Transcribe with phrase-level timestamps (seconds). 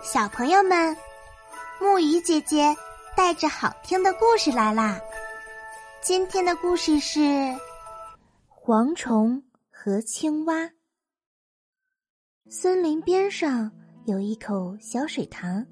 [0.00, 0.96] 小朋友们，
[1.80, 2.74] 木鱼姐姐
[3.16, 4.98] 带着好听的故事来啦！
[6.00, 7.18] 今天的故事是
[8.48, 10.54] 《蝗虫和青蛙》。
[12.48, 13.70] 森林边上
[14.06, 15.66] 有一口小水塘，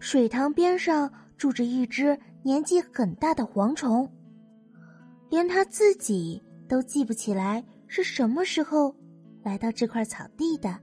[0.00, 4.10] 水塘边上住着一只年纪很大的蝗虫，
[5.28, 8.96] 连他自己都记不起来是什么时候
[9.44, 10.80] 来到这块草地的。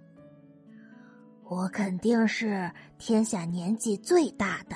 [1.50, 4.76] 我肯定是天下年纪最大的。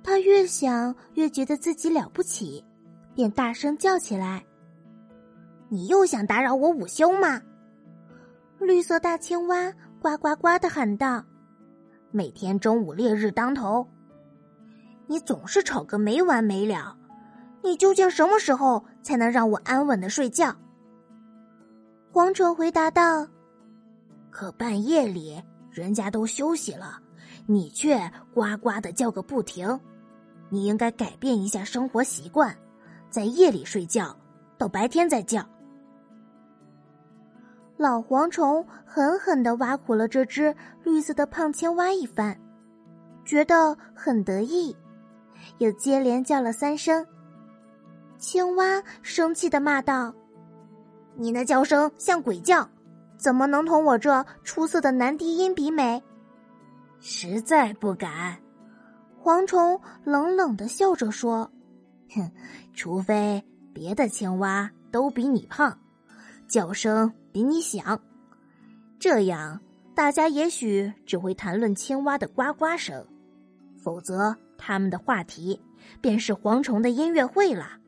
[0.00, 2.64] 他越想越觉得自己了不起，
[3.12, 4.44] 便大声叫起来
[5.68, 7.42] ：“你又想打扰我午休吗？”
[8.60, 11.24] 绿色大青蛙呱呱呱的喊道
[12.12, 13.84] ：“每天中午烈日当头，
[15.08, 16.96] 你总是吵个没完没了。
[17.64, 20.54] 你究竟什么时候才能让我安稳的睡觉？”
[22.12, 23.26] 蝗虫回答道。
[24.32, 26.98] 可半夜里人家都休息了，
[27.46, 29.78] 你却呱呱的叫个不停。
[30.48, 32.56] 你应该改变一下生活习惯，
[33.08, 34.16] 在夜里睡觉，
[34.58, 35.46] 到白天再叫。
[37.76, 42.38] 老蝗虫狠狠的挖苦了这只绿色的胖青蛙一番，
[43.24, 44.76] 觉得很得意，
[45.58, 47.06] 又接连叫了三声。
[48.18, 50.14] 青蛙生气的骂道
[51.16, 52.68] ：“你那叫声像鬼叫！”
[53.22, 56.02] 怎么能同我这出色的男低音比美？
[56.98, 58.36] 实在不敢。
[59.22, 61.48] 蝗虫冷冷的笑着说
[62.12, 62.28] ：“哼，
[62.74, 65.78] 除非别的青蛙都比你胖，
[66.48, 68.00] 叫声比你响，
[68.98, 69.60] 这样
[69.94, 73.06] 大家也许只会谈论青蛙的呱呱声，
[73.80, 75.60] 否则他们的话题
[76.00, 77.78] 便是蝗虫的音乐会了。”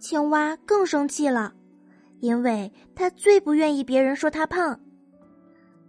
[0.00, 1.54] 青蛙更生气了。
[2.24, 4.80] 因为他最不愿意别人说他胖，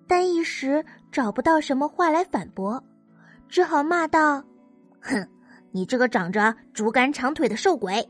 [0.06, 2.84] 但一时找不到什么话来反驳，
[3.48, 4.44] 只好骂道
[5.00, 5.26] ：“哼，
[5.72, 8.06] 你这个长着竹竿长腿的瘦鬼！”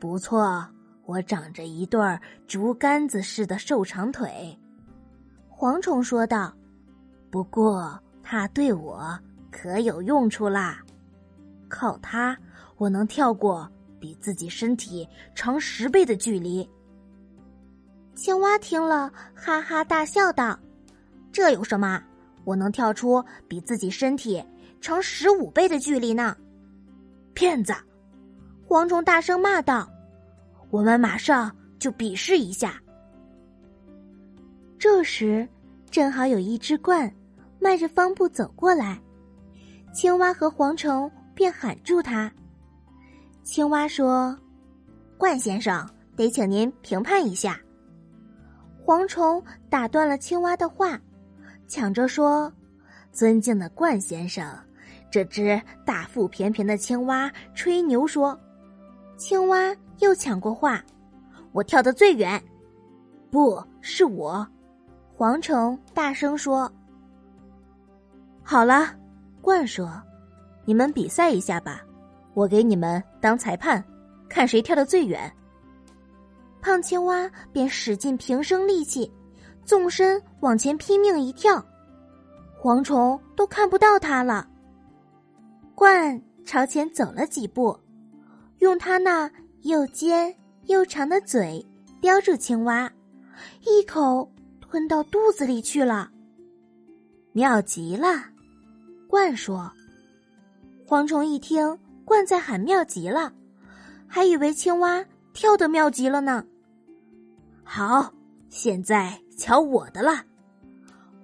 [0.00, 0.66] 不错，
[1.04, 2.00] 我长着一对
[2.48, 4.58] 竹竿子似的瘦长腿。”
[5.48, 6.52] 蝗虫说道
[7.30, 9.16] ，“不过它对我
[9.52, 10.82] 可有用处啦，
[11.68, 12.36] 靠它
[12.78, 13.70] 我能跳过
[14.00, 16.68] 比自己身体长十倍的距离。”
[18.14, 20.58] 青蛙听了，哈哈大笑道
[21.32, 22.02] ：“这有什么？
[22.44, 24.42] 我能跳出比自己身体
[24.80, 26.36] 长十五倍的距离呢！”
[27.32, 27.74] 骗子！
[28.68, 29.88] 蝗虫大声骂道
[30.70, 32.80] ：“我们马上就比试一下。”
[34.78, 35.48] 这时，
[35.90, 37.10] 正好有一只鹳
[37.58, 39.00] 迈着方步走过来，
[39.94, 42.30] 青蛙和蝗虫便喊住他。
[43.42, 44.36] 青蛙说
[45.18, 47.58] ：“鹳先生，得请您评判一下。”
[48.90, 51.00] 蝗虫打断了青蛙的话，
[51.68, 52.52] 抢着说
[53.12, 54.44] ：“尊敬的冠先生，
[55.12, 58.36] 这只大腹便便的青蛙吹牛说。”
[59.16, 60.82] 青蛙又抢过话
[61.54, 62.42] ：“我跳得最远，
[63.30, 64.44] 不是我。”
[65.16, 66.68] 蝗虫大声说
[68.42, 68.92] ：“好了。”
[69.40, 70.02] 冠说
[70.66, 71.80] ：“你们比赛一下吧，
[72.34, 73.84] 我给你们当裁判，
[74.28, 75.32] 看谁跳得最远。”
[76.60, 79.10] 胖青蛙便使尽平生力气，
[79.64, 81.64] 纵身往前拼命一跳，
[82.60, 84.48] 蝗虫都看不到它了。
[85.74, 87.78] 鹳朝前走了几步，
[88.58, 89.30] 用它那
[89.62, 90.34] 又尖
[90.66, 91.66] 又长的嘴
[92.00, 92.90] 叼住青蛙，
[93.62, 96.10] 一口吞到肚子里去了。
[97.32, 98.08] 妙极了，
[99.08, 99.70] 鹳说。
[100.86, 103.32] 蝗虫一听鹳在喊妙极了，
[104.08, 106.44] 还以为青蛙跳得妙极了呢。
[107.64, 108.12] 好，
[108.48, 110.24] 现在瞧我的了！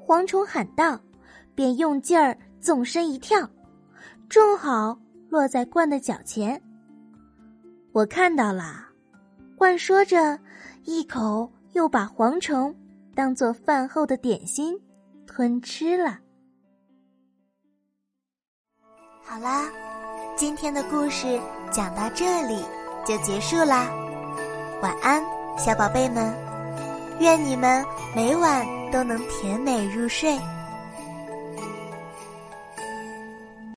[0.06, 1.00] 蝗虫喊道，
[1.54, 3.50] 便用劲儿纵身一跳，
[4.28, 4.96] 正好
[5.28, 6.60] 落在鹳的脚前。
[7.92, 8.86] 我看到了，
[9.58, 10.38] 鹳说着，
[10.84, 12.74] 一口又把蝗虫
[13.14, 14.78] 当做饭后的点心
[15.26, 16.20] 吞吃了。
[19.24, 19.68] 好啦，
[20.36, 21.40] 今天的故事
[21.72, 22.62] 讲到这里
[23.04, 23.90] 就结束啦，
[24.80, 25.35] 晚安。
[25.58, 26.32] 小宝贝们，
[27.18, 30.38] 愿你们每晚都能甜美入睡。